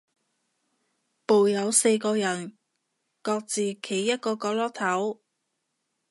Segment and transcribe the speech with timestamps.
[1.27, 2.57] 部有四個人，
[3.21, 5.21] 各自企一個角落頭